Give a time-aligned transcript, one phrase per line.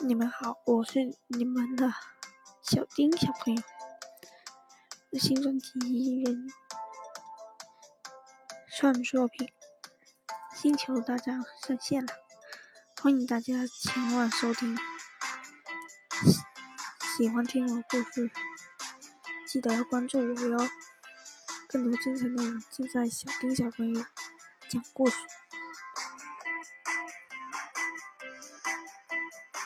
[0.00, 1.92] 你们好，我是你们的
[2.62, 3.62] 小丁小朋友。
[5.18, 5.70] 新专辑
[6.26, 6.46] 《人
[8.76, 9.50] 创作品
[10.54, 12.12] 星球大战》上线了，
[13.02, 14.78] 欢迎大家前往收听。
[17.16, 18.30] 喜欢听我故事，
[19.48, 20.58] 记得要关注我哟。
[21.66, 24.04] 更多精彩内容尽在小丁小朋友
[24.70, 25.16] 讲故事。